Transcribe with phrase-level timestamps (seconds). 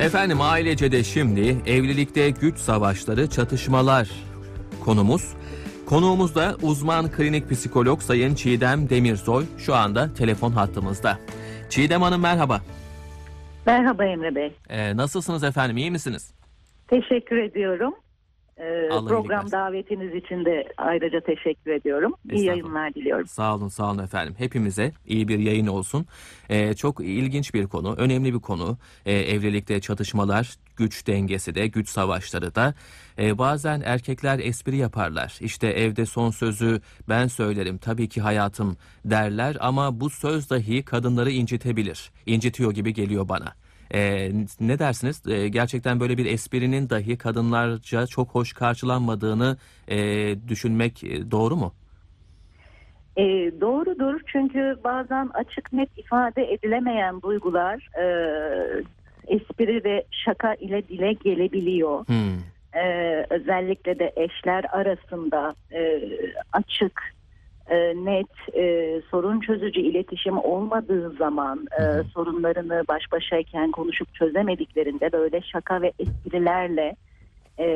[0.00, 4.10] Efendim ailece de şimdi evlilikte güç savaşları, çatışmalar
[4.84, 5.34] konumuz.
[5.86, 11.18] Konuğumuz da uzman klinik psikolog Sayın Çiğdem Demirsoy şu anda telefon hattımızda.
[11.70, 12.60] Çiğdem Hanım merhaba.
[13.66, 14.56] Merhaba Emre Bey.
[14.68, 16.34] Ee, nasılsınız efendim iyi misiniz?
[16.88, 17.94] Teşekkür ediyorum.
[18.58, 22.14] Ee, Allah program davetiniz için de ayrıca teşekkür ediyorum.
[22.32, 23.26] İyi yayınlar diliyorum.
[23.26, 24.34] Sağ olun sağ olun efendim.
[24.38, 26.06] Hepimize iyi bir yayın olsun.
[26.48, 28.78] Ee, çok ilginç bir konu, önemli bir konu.
[29.06, 32.74] Ee, evlilikte çatışmalar, güç dengesi de, güç savaşları da.
[33.18, 35.38] Ee, bazen erkekler espri yaparlar.
[35.40, 41.30] İşte evde son sözü ben söylerim tabii ki hayatım derler ama bu söz dahi kadınları
[41.30, 42.10] incitebilir.
[42.26, 43.63] İncitiyor gibi geliyor bana.
[43.94, 44.30] Ee,
[44.60, 45.22] ne dersiniz?
[45.28, 49.56] Ee, gerçekten böyle bir esprinin dahi kadınlarca çok hoş karşılanmadığını
[49.88, 49.98] e,
[50.48, 51.74] düşünmek e, doğru mu?
[53.16, 58.04] Ee, doğrudur çünkü bazen açık net ifade edilemeyen duygular e,
[59.26, 62.06] espri ve şaka ile dile gelebiliyor.
[62.06, 62.38] Hmm.
[62.74, 66.00] Ee, özellikle de eşler arasında e,
[66.52, 67.14] açık,
[67.70, 72.04] e, net, e, sorun çözücü iletişim olmadığı zaman e, Hı hı.
[72.04, 76.96] sorunlarını baş başayken konuşup çözemediklerinde böyle şaka ve esprilerle
[77.58, 77.66] e,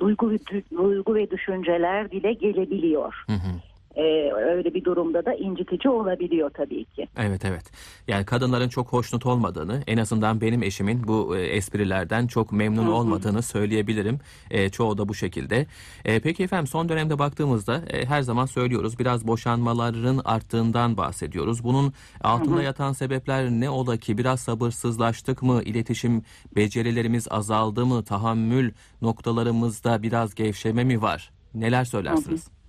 [0.00, 0.32] duygu,
[0.76, 3.24] duygu ve düşünceler dile gelebiliyor.
[3.26, 3.69] Hı hı.
[3.96, 7.08] E, öyle bir durumda da incitici olabiliyor tabii ki.
[7.16, 7.64] Evet evet.
[8.08, 12.86] Yani kadınların çok hoşnut olmadığını, en azından benim eşimin bu e, esprilerden çok memnun Hı
[12.86, 12.92] hı.
[12.92, 14.18] olmadığını söyleyebilirim.
[14.50, 15.66] E, çoğu da bu şekilde.
[16.04, 21.64] E, peki efendim son dönemde baktığımızda e, her zaman söylüyoruz biraz boşanmaların arttığından bahsediyoruz.
[21.64, 22.64] Bunun altında Hı hı.
[22.64, 24.18] yatan sebepler ne ola ki?
[24.18, 25.62] Biraz sabırsızlaştık mı?
[25.62, 26.22] İletişim
[26.56, 28.04] becerilerimiz azaldı mı?
[28.04, 31.30] Tahammül noktalarımızda biraz gevşeme mi var?
[31.54, 32.59] Neler söylersiniz?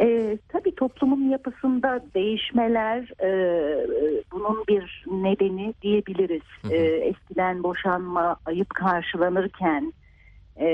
[0.00, 3.30] E, tabii toplumun yapısında değişmeler e,
[4.32, 6.42] bunun bir nedeni diyebiliriz.
[6.62, 6.72] Hı hı.
[6.72, 9.92] E, eskiden boşanma ayıp karşılanırken
[10.60, 10.66] e,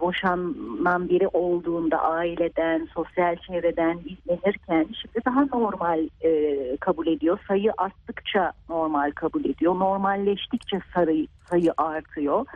[0.00, 7.38] boşanan biri olduğunda aileden, sosyal çevreden izlenirken şimdi daha normal e, kabul ediyor.
[7.48, 9.74] Sayı arttıkça normal kabul ediyor.
[9.74, 12.46] Normalleştikçe sayı, sayı artıyor.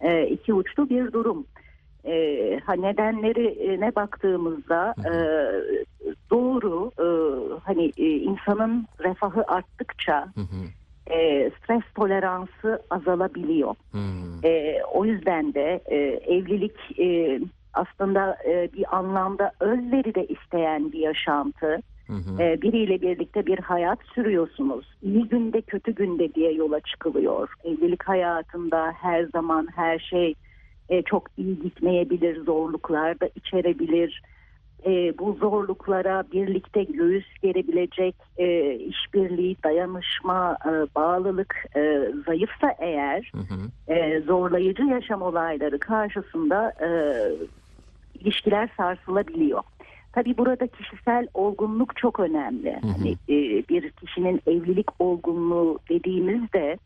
[0.00, 1.46] E, iki uçlu bir durum.
[2.04, 5.14] E, ha nedenleri ne baktığımızda Hı e,
[6.30, 7.06] doğru e,
[7.64, 11.14] hani e, insanın refahı arttıkça Hı hı.
[11.14, 13.74] e, stres toleransı azalabiliyor.
[13.92, 13.98] Hı.
[14.48, 15.96] E, o yüzden de e,
[16.36, 17.40] evlilik e,
[17.74, 21.78] aslında e, bir anlamda özveri de isteyen bir yaşantı.
[22.06, 22.42] Hı hı.
[22.42, 24.86] E, biriyle birlikte bir hayat sürüyorsunuz.
[25.02, 27.48] İyi günde kötü günde diye yola çıkılıyor.
[27.64, 30.34] Evlilik hayatında her zaman her şey
[30.92, 34.22] e, çok iyi gitmeyebilir, zorluklar da içerebilir.
[34.86, 43.38] E, bu zorluklara birlikte göğüs gerebilecek e, işbirliği, dayanışma, e, bağlılık e, zayıfsa eğer Hı
[43.38, 43.92] hı.
[43.94, 46.88] e, zorlayıcı yaşam olayları karşısında e,
[48.20, 49.62] ilişkiler sarsılabiliyor.
[50.12, 52.78] Tabii burada kişisel olgunluk çok önemli.
[52.82, 52.92] Hı hı.
[52.92, 56.78] Hani, e, bir kişinin evlilik olgunluğu dediğimizde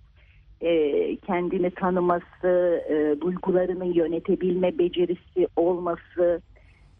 [0.60, 6.40] e, kendini tanıması, e, duygularını yönetebilme becerisi olması,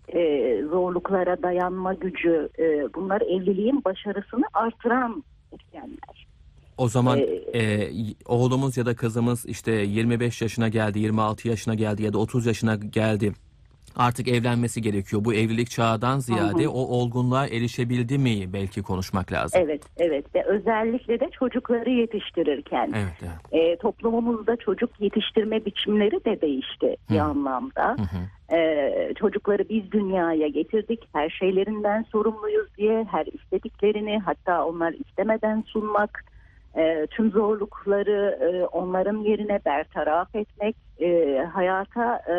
[0.08, 6.26] e, zorluklara dayanma gücü, e, bunlar evliliğin başarısını artıran etkenler.
[6.78, 7.90] O zaman Ee, e,
[8.26, 12.74] oğlumuz ya da kızımız işte 25 yaşına geldi, 26 yaşına geldi ya da 30 yaşına
[12.76, 13.32] geldi.
[13.96, 15.24] Artık evlenmesi gerekiyor.
[15.24, 16.70] Bu evlilik çağdan ziyade Hı hı.
[16.70, 19.60] o olgunluğa erişebildi mi belki konuşmak lazım.
[19.64, 23.62] Evet, evet ve özellikle de çocukları yetiştirirken Evet, evet.
[23.64, 27.22] e, toplumumuzda çocuk yetiştirme biçimleri de değişti bir Hı.
[27.22, 27.96] anlamda.
[27.98, 28.56] Hı hı.
[28.56, 36.24] E, çocukları biz dünyaya getirdik, her şeylerinden sorumluyuz diye her istediklerini hatta onlar istemeden sunmak,
[36.76, 42.36] e, tüm zorlukları e, onların yerine bertaraf etmek, e, hayata e,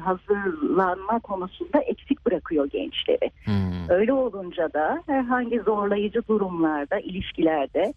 [0.00, 3.30] hazırlanma konusunda eksik bırakıyor gençleri.
[3.44, 3.90] Hmm.
[3.90, 7.92] Öyle olunca da herhangi zorlayıcı durumlarda, ilişkilerde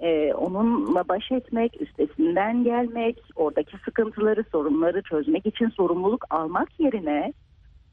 [0.00, 7.32] e, onunla baş etmek, üstesinden gelmek, oradaki sıkıntıları, sorunları çözmek için sorumluluk almak yerine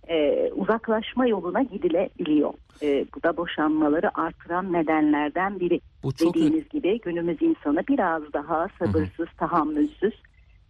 [0.10, 2.54] e, uzaklaşma yoluna gidilebiliyor.
[2.82, 5.82] E, bu da boşanmaları artıran nedenlerden biri.
[6.04, 10.14] Bu çok Dediğiniz gibi günümüz insanı biraz daha sabırsız, tahammülsüz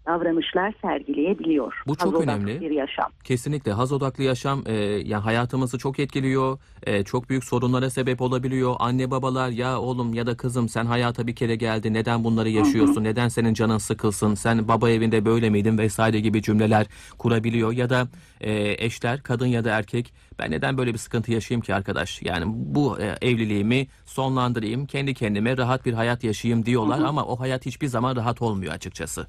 [0.08, 1.74] davranışlar sergileyebiliyor.
[1.88, 2.62] Bu çok Haz önemli.
[2.62, 3.12] bir yaşam.
[3.24, 4.74] Kesinlikle haz odaklı yaşam e,
[5.06, 6.60] yani hayatımızı çok etkiliyor.
[6.84, 8.76] E, çok büyük sorunlara sebep olabiliyor.
[8.80, 11.94] Anne babalar ya oğlum ya da kızım sen hayata bir kere geldi.
[11.94, 13.04] Neden bunları yaşıyorsun?
[13.04, 14.36] Neden senin canın sıkılsın?
[14.36, 16.88] Sen baba evinde böyle miydin vesaire gibi cümleler
[17.18, 18.08] kurabiliyor ya da
[18.42, 22.22] e, eşler kadın ya da erkek ben neden böyle bir sıkıntı yaşayayım ki arkadaş?
[22.22, 27.66] Yani bu e, evliliğimi sonlandırayım, kendi kendime rahat bir hayat yaşayayım diyorlar ama o hayat
[27.66, 29.28] hiçbir zaman rahat olmuyor açıkçası.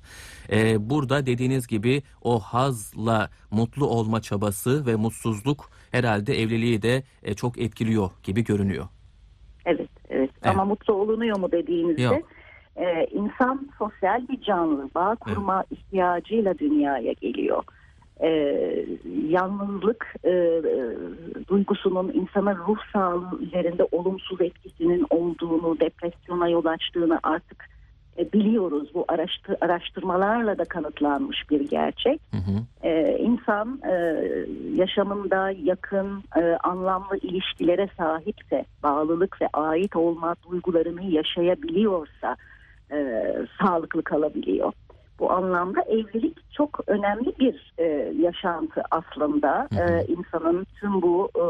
[0.48, 7.34] E, burada dediğiniz gibi o hazla mutlu olma çabası ve mutsuzluk herhalde evliliği de e,
[7.34, 8.86] çok etkiliyor gibi görünüyor.
[9.66, 10.30] Evet, evet.
[10.42, 12.28] Ama mutlu olunuyor mu dediğinizde Yok.
[12.76, 14.90] e, insan sosyal bir canlı.
[14.94, 17.62] Bağ kurma ihtiyacıyla dünyaya geliyor.
[18.20, 18.28] E,
[19.28, 20.62] yalnızlık e,
[21.48, 27.77] duygusunun insanın ruh sağlığı üzerinde olumsuz etkisinin olduğunu, depresyona yol açtığını artık
[28.32, 28.88] biliyoruz.
[28.94, 32.20] Bu araştı, araştırmalarla da kanıtlanmış bir gerçek.
[32.30, 32.86] Hı hı.
[32.88, 33.92] Ee, insan e,
[34.74, 42.36] yaşamında yakın, e, anlamlı ilişkilere sahipse, bağlılık ve ait olma duygularını yaşayabiliyorsa
[42.92, 43.24] e,
[43.60, 44.72] sağlıklı kalabiliyor.
[45.18, 47.84] Bu anlamda evlilik çok önemli bir e,
[48.20, 49.68] yaşantı aslında.
[49.72, 49.90] Hı hı.
[49.90, 51.46] E, insanın tüm bu e,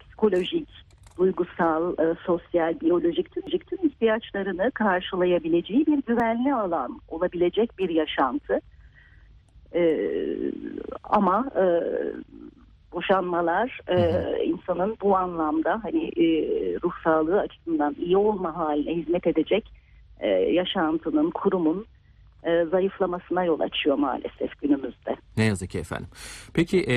[0.00, 0.68] psikolojik,
[1.16, 8.60] duygusal, e, sosyal, biyolojik tüm, tüm ihtiyaçlarını karşılayabileceği bir güvenli alan olabilecek bir yaşantı.
[9.74, 10.36] Ee,
[11.04, 11.64] ama e,
[12.92, 16.26] boşanmalar e, insanın bu anlamda hani e,
[16.82, 19.72] ruh sağlığı açısından iyi olma haline hizmet edecek
[20.20, 21.86] e, yaşantının, kurumun
[22.46, 25.16] e, zayıflamasına yol açıyor maalesef günümüzde.
[25.36, 26.08] Ne yazık ki efendim.
[26.54, 26.96] Peki e,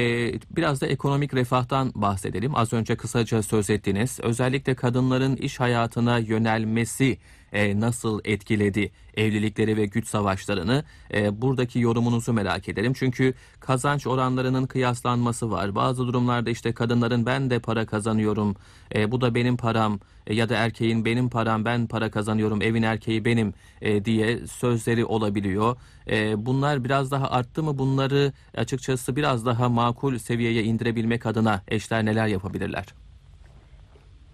[0.49, 2.55] biraz da ekonomik refahtan bahsedelim.
[2.55, 4.19] Az önce kısaca söz ettiniz.
[4.23, 7.17] Özellikle kadınların iş hayatına yönelmesi
[7.53, 10.83] e, nasıl etkiledi evlilikleri ve güç savaşlarını?
[11.13, 12.93] E, buradaki yorumunuzu merak ederim.
[12.93, 15.75] Çünkü kazanç oranlarının kıyaslanması var.
[15.75, 18.55] Bazı durumlarda işte kadınların ben de para kazanıyorum,
[18.95, 22.83] e, bu da benim param e, ya da erkeğin benim param, ben para kazanıyorum, evin
[22.83, 25.77] erkeği benim e, diye sözleri olabiliyor.
[26.09, 27.77] E, bunlar biraz daha arttı mı?
[27.77, 32.85] Bunları açıkçası biraz daha makul seviyeye indirebilmek adına eşler neler yapabilirler?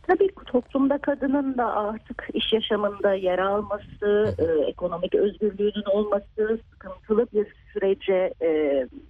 [0.07, 7.47] Tabii toplumda kadının da artık iş yaşamında yer alması, e, ekonomik özgürlüğünün olması, sıkıntılı bir
[7.73, 8.47] sürece e,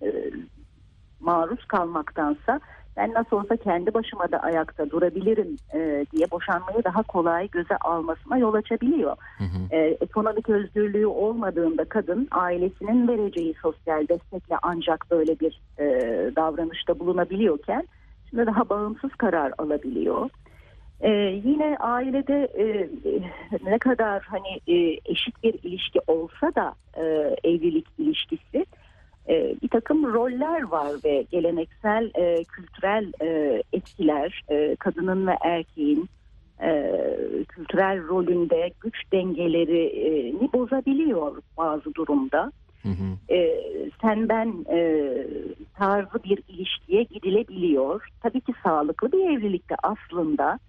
[0.01, 0.31] e,
[1.19, 2.59] maruz kalmaktansa
[2.97, 8.38] ben nasıl olsa kendi başıma da ayakta durabilirim e, diye boşanmayı daha kolay göze almasına
[8.38, 9.15] yol açabiliyor.
[9.38, 9.75] Hı hı.
[9.75, 15.86] E, ekonomik özgürlüğü olmadığında kadın ailesinin vereceği sosyal destekle ancak böyle bir e,
[16.36, 17.88] davranışta bulunabiliyorken
[18.30, 20.30] şimdi daha bağımsız karar alabiliyor.
[21.01, 21.09] E,
[21.45, 22.89] yine ailede e,
[23.65, 27.03] ne kadar hani e, eşit bir ilişki olsa da e,
[27.44, 28.65] evlilik ilişkisi
[29.30, 36.09] e, bir takım roller var ve geleneksel e, kültürel e, etkiler e, kadının ve erkeğin
[36.62, 36.92] e,
[37.47, 42.51] kültürel rolünde güç dengelerini bozabiliyor bazı durumda.
[42.83, 43.33] Hı hı.
[43.36, 43.62] E,
[44.01, 45.12] sen ben e,
[45.77, 48.07] tarzı bir ilişkiye gidilebiliyor.
[48.24, 50.59] Tabii ki sağlıklı bir evlilikte aslında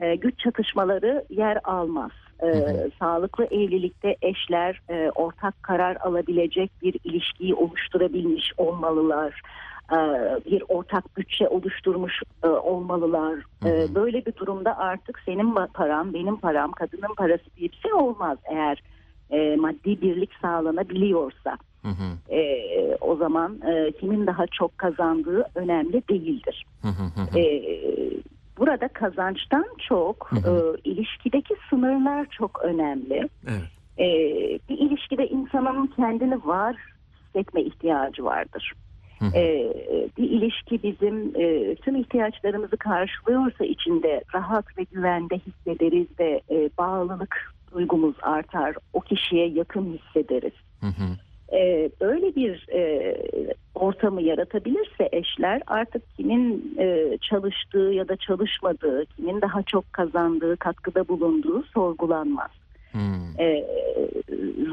[0.00, 2.10] e, güç çatışmaları yer almaz.
[2.42, 2.90] E, hı.
[2.98, 9.40] Sağlıklı evlilikte eşler e, ortak karar alabilecek bir ilişkiyi oluşturabilmiş olmalılar.
[9.92, 9.96] E,
[10.50, 13.34] bir ortak bütçe oluşturmuş e, olmalılar.
[13.62, 13.94] Hı E, hı.
[13.94, 18.82] böyle bir durumda artık senin param, benim param, kadının parası diye bir şey olmaz eğer
[19.56, 21.58] maddi birlik sağlanabiliyorsa.
[21.82, 22.34] Hı hı.
[22.34, 26.64] E, o zaman e, kimin daha çok kazandığı önemli değildir.
[26.82, 27.38] Hı hı hı.
[27.38, 27.42] E,
[28.58, 30.74] burada kazançtan çok Hı hı.
[30.84, 33.28] e, ilişkideki sınırlar çok önemli.
[33.48, 33.62] Evet.
[33.98, 34.06] E,
[34.68, 36.76] bir ilişkide insanın kendini var
[37.34, 38.72] hissetme ihtiyacı vardır.
[39.18, 39.36] Hı hı.
[39.36, 39.72] E,
[40.18, 47.52] bir ilişki bizim e, tüm ihtiyaçlarımızı karşılıyorsa içinde rahat ve güvende hissederiz ve e, bağlılık
[47.74, 48.74] duygumuz artar.
[48.92, 50.52] O kişiye yakın hissederiz.
[50.80, 51.16] Hı hı.
[51.52, 53.16] Ee, böyle bir e,
[53.74, 61.08] ortamı yaratabilirse eşler artık kimin e, çalıştığı ya da çalışmadığı, kimin daha çok kazandığı, katkıda
[61.08, 62.50] bulunduğu sorgulanmaz.
[62.92, 62.98] Hı.
[63.38, 63.66] Ee,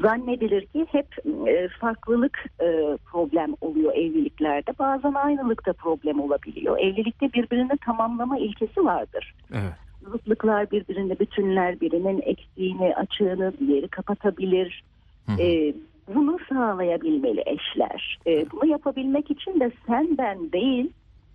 [0.02, 1.08] zannedilir ki hep
[1.48, 4.72] e, farklılık e, problem oluyor evliliklerde.
[4.80, 6.78] Bazen aynılıkta problem olabiliyor.
[6.80, 9.34] Evlilikte birbirini tamamlama ilkesi vardır.
[9.54, 9.74] Evet.
[10.12, 14.84] Zıtlıklar birbirini bütünler, birinin eksiğini, açığını diğeri kapatabilir.
[15.26, 15.42] Hı hı.
[15.42, 15.74] Ee,
[16.16, 18.20] bunu sağlayabilmeli eşler.
[18.28, 20.92] Ee, bunu yapabilmek için de sen ben değil,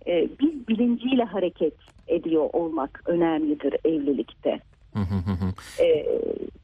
[0.07, 1.73] e, biz bilinciyle hareket
[2.07, 4.59] ediyor olmak önemlidir evlilikte.
[5.79, 6.05] Ee,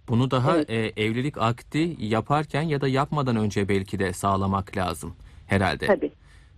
[0.08, 0.70] Bunu daha Evet.
[0.70, 5.16] e, evlilik akti yaparken ya da yapmadan önce belki de sağlamak lazım
[5.48, 5.86] herhalde.
[5.88, 6.02] tabii.
[6.02, 6.12] Değil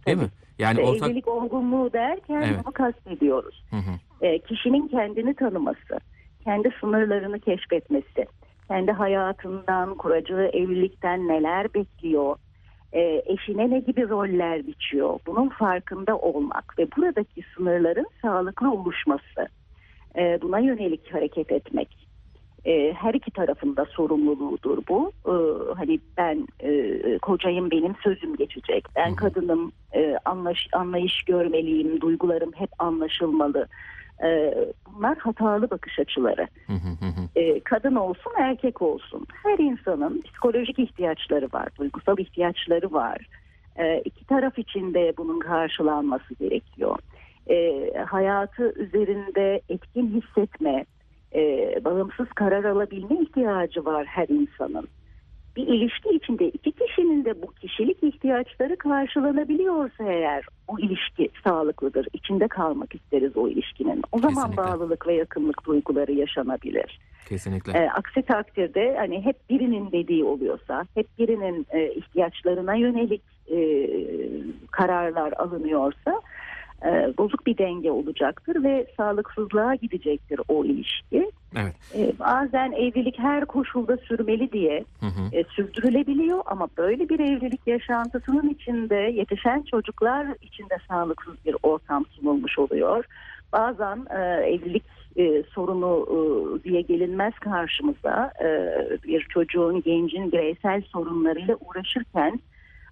[0.06, 0.16] tabii.
[0.26, 0.30] mi?
[0.60, 2.60] Yani İşte ortak Evlilik olgunluğu derken Evet.
[2.64, 3.64] bunu kastediyoruz.
[3.70, 3.92] Hı hı.
[4.26, 6.00] Ee, kişinin kendini tanıması,
[6.44, 8.26] kendi sınırlarını keşfetmesi,
[8.68, 12.36] kendi hayatından, kuracağı evlilikten neler bekliyor,
[12.94, 19.48] e, eşine ne gibi roller biçiyor bunun farkında olmak ve buradaki sınırların sağlıklı oluşması
[20.18, 22.04] e, buna yönelik hareket etmek
[22.66, 25.12] e, her iki tarafında sorumluluğudur bu.
[25.26, 25.36] E,
[25.76, 28.86] hani ben e, kocayım benim sözüm geçecek.
[28.96, 32.02] Ben kadınım e, anlaş, anlayış görmeliyim.
[32.02, 33.68] Duygularım hep anlaşılmalı.
[34.24, 34.56] E,
[34.88, 36.48] bunlar hatalı bakış açıları.
[37.36, 39.28] E, kadın olsun erkek olsun.
[39.44, 41.68] Her insanın psikolojik ihtiyaçları var.
[41.80, 43.28] Duygusal ihtiyaçları var.
[43.76, 47.00] E, iki taraf için de bunun karşılanması gerekiyor.
[47.50, 50.86] E, hayatı üzerinde etkin hissetme,
[51.36, 51.42] e,
[51.86, 54.88] bağımsız karar alabilme ihtiyacı var her insanın.
[55.56, 62.08] Bir ilişki içinde iki kişinin de bu kişilik ihtiyaçları karşılanabiliyorsa eğer o ilişki sağlıklıdır.
[62.14, 64.04] İçinde kalmak isteriz o ilişkinin.
[64.12, 64.64] O zaman Kesinlikle.
[64.64, 67.00] bağlılık ve yakınlık duyguları yaşanabilir.
[67.30, 67.80] Kesinlikle.
[67.80, 73.90] E, aksi takdirde hani hep birinin dediği oluyorsa, hep birinin e, ihtiyaçlarına yönelik e,
[74.72, 76.22] kararlar alınıyorsa
[76.86, 81.32] e, bozuk bir denge olacaktır ve sağlıksızlığa gidecektir o ilişki.
[81.56, 81.76] Evet.
[81.96, 85.36] E, bazen evlilik her koşulda sürmeli diye Hı hı.
[85.38, 92.60] e, sürdürülebiliyor ama böyle bir evlilik yaşantısının içinde yetişen çocuklar içinde sağlıksız bir ortam sunulmuş
[92.60, 93.06] oluyor.
[93.54, 94.84] Bazen e, evlilik
[95.16, 98.48] e, sorunu e, diye gelinmez karşımıza e,
[99.04, 102.40] bir çocuğun gencin bireysel sorunlarıyla uğraşırken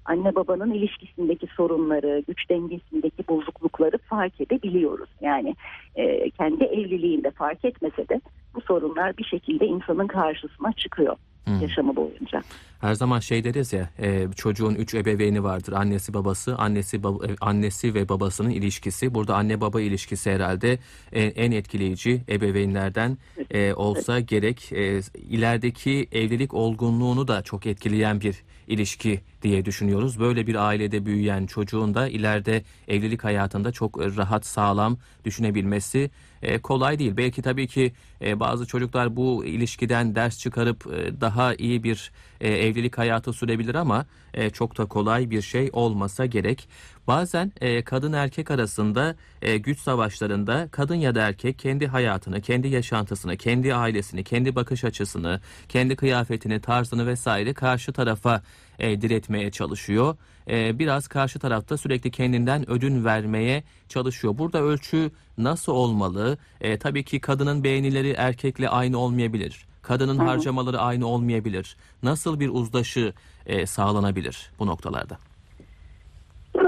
[0.06, 5.10] anne babanın ilişkisindeki sorunları, güç dengesindeki bozuklukları fark edebiliyoruz.
[5.22, 5.56] Yani
[5.96, 8.22] e, kendi evliliğinde fark etmese de
[8.56, 11.16] bu sorunlar bir şekilde insanın karşısına çıkıyor
[11.48, 11.52] Hı.
[11.62, 12.42] yaşamı boyunca.
[12.82, 15.74] Her zaman şey deriz ya e, çocuğun üç ebeveyni vardır.
[15.74, 19.14] Annesi babası, annesi bab- e, annesi ve babasının ilişkisi.
[19.16, 20.80] Burada anne baba ilişkisi herhalde
[21.12, 23.18] e, en etkileyici ebeveynlerden
[23.52, 24.72] e, olsa gerek.
[24.72, 30.20] E, ilerideki evlilik olgunluğunu da çok etkileyen bir ilişki diye düşünüyoruz.
[30.20, 36.12] Böyle bir ailede büyüyen çocuğun da ileride evlilik hayatında çok e, rahat, sağlam düşünebilmesi
[36.42, 37.18] e, kolay değil.
[37.18, 40.86] Belki tabii ki e, bazı çocuklar bu ilişkiden ders çıkarıp
[41.22, 42.12] daha iyi bir
[42.42, 44.06] evlilik hayatı sürebilir ama
[44.54, 46.68] çok da kolay bir şey olmasa gerek.
[47.12, 52.68] Bazen e, kadın erkek arasında e, güç savaşlarında kadın ya da erkek kendi hayatını, kendi
[52.68, 58.42] yaşantısını, kendi ailesini, kendi bakış açısını, kendi kıyafetini, tarzını vesaire karşı tarafa
[58.80, 60.18] e, diretmeye çalışıyor.
[60.50, 64.38] E, biraz karşı tarafta sürekli kendinden ödün vermeye çalışıyor.
[64.38, 66.38] Burada ölçü nasıl olmalı?
[66.62, 69.66] E, tabii ki kadının beğenileri erkekle aynı olmayabilir.
[69.82, 70.28] Kadının Hı hı.
[70.28, 71.76] harcamaları aynı olmayabilir.
[72.04, 73.14] Nasıl bir uzlaşı
[73.46, 75.31] e, sağlanabilir bu noktalarda?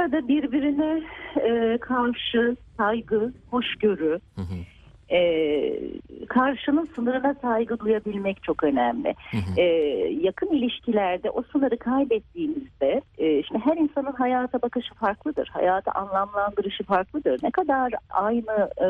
[0.03, 1.01] Burada birbirine
[1.41, 4.55] e, karşı saygı, hoşgörü, Hı hı,
[5.15, 5.19] e,
[6.29, 9.15] karşının sınırına saygı duyabilmek çok önemli.
[9.31, 9.60] hı hı.
[9.62, 9.63] E,
[10.22, 17.39] yakın ilişkilerde o sınırı kaybettiğimizde, e, şimdi her insanın hayata bakışı farklıdır, hayata anlamlandırışı farklıdır.
[17.43, 18.88] Ne kadar aynı e,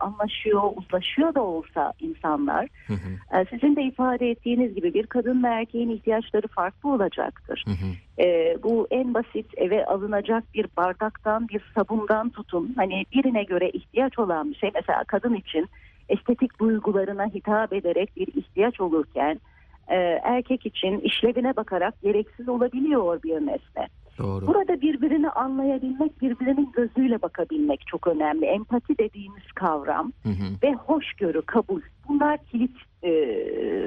[0.00, 5.44] anlaşıyor, uzlaşıyor da olsa insanlar, Hı hı, e, sizin de ifade ettiğiniz gibi bir kadın
[5.44, 7.64] ve erkeğin ihtiyaçları farklı olacaktır.
[7.66, 7.90] hı hı.
[8.20, 14.18] Ee, bu en basit eve alınacak bir bardaktan bir sabundan tutun hani birine göre ihtiyaç
[14.18, 15.68] olan bir şey mesela kadın için
[16.08, 19.40] estetik duygularına hitap ederek bir ihtiyaç olurken
[19.88, 23.88] e, erkek için işlevine bakarak gereksiz olabiliyor bir nesne.
[24.18, 24.46] Doğru.
[24.46, 28.46] Burada birbirini anlayabilmek, birbirinin gözüyle bakabilmek çok önemli.
[28.46, 31.80] Empati dediğimiz kavram Hı hı, ve hoşgörü, kabul.
[32.08, 33.12] Bunlar kilit e,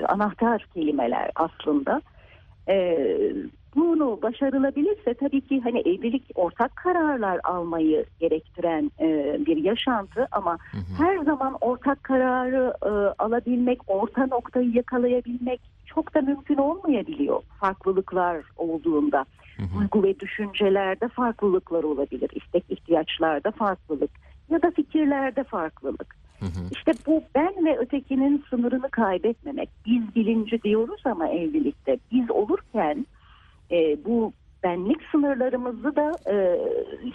[0.08, 2.02] anahtar kelimeler aslında.
[2.68, 3.08] E,
[3.76, 10.78] bunu başarılabilirse tabii ki hani evlilik ortak kararlar almayı gerektiren e, bir yaşantı ama hı
[10.78, 11.04] hı.
[11.04, 12.90] her zaman ortak kararı e,
[13.24, 19.26] alabilmek, orta noktayı yakalayabilmek çok da mümkün olmayabiliyor farklılıklar olduğunda.
[19.58, 19.80] Hı hı.
[19.80, 24.12] Duygu ve düşüncelerde farklılıklar olabilir, istek ihtiyaçlarda farklılık
[24.50, 26.16] ya da fikirlerde farklılık.
[26.40, 26.70] Hı hı.
[26.72, 29.70] İşte bu ben ve ötekinin sınırını kaybetmemek.
[29.86, 33.06] Biz bilinci diyoruz ama evlilikte biz olurken
[33.74, 36.36] e, bu benlik sınırlarımızı da e,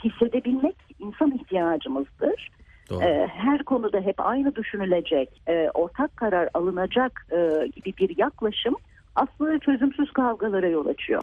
[0.05, 2.51] hissedebilmek insan ihtiyacımızdır.
[2.91, 3.05] Doğru.
[3.05, 8.77] E, her konuda hep aynı düşünülecek, e, ortak karar alınacak e, gibi bir yaklaşım
[9.15, 11.23] aslında çözümsüz kavgalara yol açıyor.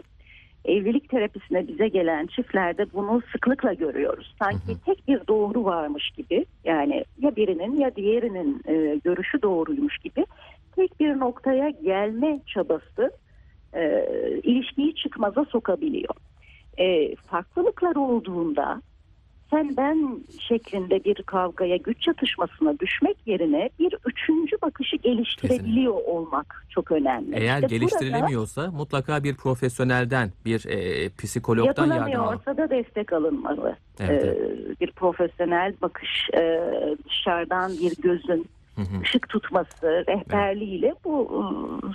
[0.65, 4.36] Evlilik terapisine bize gelen çiftlerde bunu sıklıkla görüyoruz.
[4.39, 4.77] Sanki Hı hı.
[4.86, 10.25] tek bir doğru varmış gibi yani ya birinin ya diğerinin e, görüşü doğruymuş gibi
[10.75, 13.12] tek bir noktaya gelme çabası
[13.75, 14.05] e,
[14.44, 16.15] ilişkiyi çıkmaza sokabiliyor.
[16.77, 18.82] E, farklılıklar olduğunda
[19.51, 26.91] sen ben şeklinde bir kavgaya, güç çatışmasına düşmek yerine bir üçüncü bakışı geliştirebiliyor olmak çok
[26.91, 27.36] önemli.
[27.36, 32.10] Eğer İşte burada geliştirilemiyorsa mutlaka bir profesyonelden, bir e, psikologdan yardım almak.
[32.10, 33.75] yapılamıyorsa da destek alınmalı.
[34.00, 34.82] Evet, Ee, evet.
[34.82, 36.62] bir profesyonel bakış, e,
[37.10, 39.01] dışarıdan bir gözün Hı hı.
[39.01, 41.44] ışık tutması, rehberliğiyle bu e,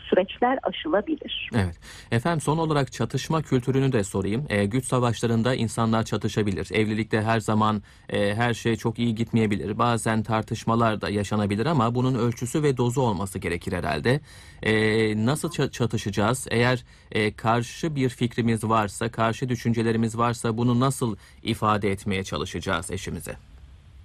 [0.08, 1.50] süreçler aşılabilir.
[1.54, 1.76] Evet.
[2.12, 4.46] Efendim son olarak çatışma kültürünü de sorayım.
[4.48, 6.68] E, güç savaşlarında insanlar çatışabilir.
[6.72, 9.78] Evlilikte her zaman e, her şey çok iyi gitmeyebilir.
[9.78, 14.20] Bazen tartışmalar da yaşanabilir ama bunun ölçüsü ve dozu olması gerekir herhalde.
[14.62, 14.72] E,
[15.26, 16.46] nasıl ça- çatışacağız?
[16.50, 23.49] Eğer e, karşı bir fikrimiz varsa, karşı düşüncelerimiz varsa bunu nasıl ifade etmeye çalışacağız eşimize?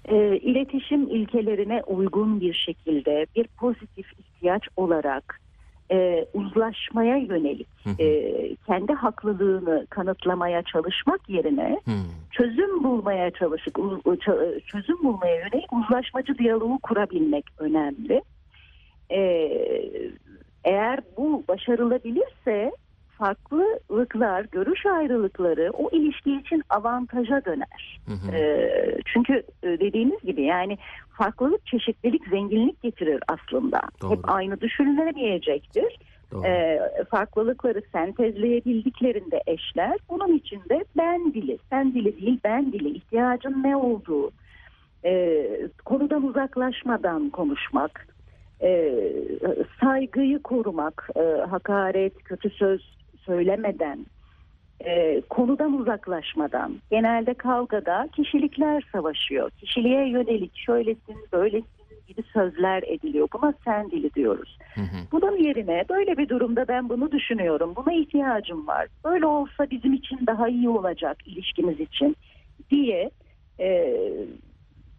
[0.07, 5.41] E, iletişim ilkelerine uygun bir şekilde bir pozitif ihtiyaç olarak
[5.91, 7.67] e, uzlaşmaya yönelik
[7.99, 11.79] e, kendi haklılığını kanıtlamaya çalışmak yerine
[12.31, 18.21] çözüm bulmaya çalışıp ç- çözüm bulmaya yönelik uzlaşmacı diyaloğu kurabilmek önemli.
[19.11, 20.11] Ee,
[20.63, 22.71] eğer bu başarılabilirse
[23.17, 27.99] farklılıklar, görüş ayrılıkları o ilişki için avantaja döner.
[28.05, 28.35] hı hı.
[28.35, 30.77] Ee, çünkü e, dediğimiz gibi yani
[31.17, 33.81] farklılık çeşitlilik, zenginlik getirir aslında.
[34.01, 34.11] Doğru.
[34.11, 35.97] Hep aynı düşünülemeyecektir.
[36.31, 36.45] Doğru.
[36.45, 36.79] Ee,
[37.09, 44.31] farklılıkları sentezleyebildiklerinde eşler bunun içinde ben dili, sen dili değil ben dili, ihtiyacın ne olduğu,
[45.05, 45.47] e,
[45.85, 48.07] konudan uzaklaşmadan konuşmak,
[48.61, 48.93] e,
[49.81, 52.94] saygıyı korumak, e, hakaret, kötü söz
[53.25, 54.05] söylemeden,
[54.85, 59.49] e, konudan uzaklaşmadan, genelde kavgada kişilikler savaşıyor.
[59.49, 61.75] Kişiliğe yönelik şöylesin, böylesin
[62.07, 63.27] gibi sözler ediliyor.
[63.33, 64.57] Buna sen dili diyoruz.
[64.75, 64.97] Hı hı.
[65.11, 67.73] Bunun yerine böyle bir durumda ben bunu düşünüyorum.
[67.75, 68.87] Buna ihtiyacım var.
[69.05, 72.15] Böyle olsa bizim için daha iyi olacak ilişkimiz için
[72.71, 73.09] diye
[73.59, 73.97] e,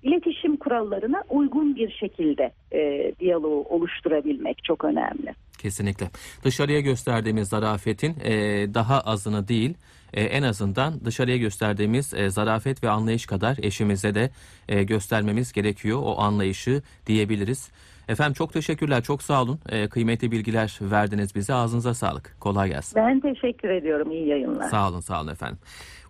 [0.02, 5.34] iletişim kurallarına uygun bir şekilde e, diyaloğu oluşturabilmek çok önemli.
[5.66, 6.10] Kesinlikle.
[6.44, 8.34] Dışarıya gösterdiğimiz zarafetin e,
[8.74, 9.74] daha azını değil,
[10.14, 14.30] e, en azından dışarıya gösterdiğimiz e, zarafet ve anlayış kadar eşimize de
[14.68, 15.98] e, göstermemiz gerekiyor.
[16.02, 17.70] O anlayışı diyebiliriz.
[18.08, 19.58] Efendim çok teşekkürler, çok sağ olun.
[19.68, 21.54] E, kıymetli bilgiler verdiniz bize.
[21.54, 22.36] Ağzınıza sağlık.
[22.40, 22.96] Kolay gelsin.
[22.96, 24.10] Ben teşekkür ediyorum.
[24.10, 24.68] İyi yayınlar.
[24.68, 25.58] Sağ olun, sağ olun efendim.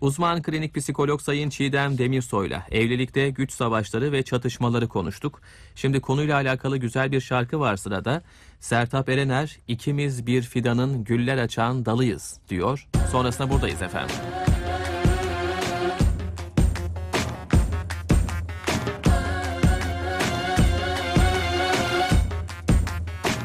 [0.01, 5.41] Uzman klinik psikolog Sayın Çiğdem Demirsoy'la evlilikte güç savaşları ve çatışmaları konuştuk.
[5.75, 8.21] Şimdi konuyla alakalı güzel bir şarkı var sırada.
[8.59, 12.87] Sertap Erener, ikimiz bir fidanın güller açan dalıyız diyor.
[13.11, 14.15] Sonrasında buradayız efendim.